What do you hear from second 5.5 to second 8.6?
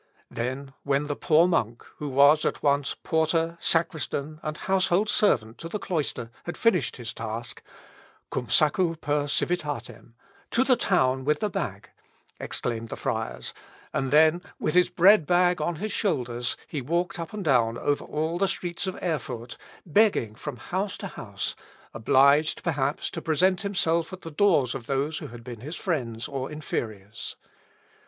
to the cloister, had finished his task "Cum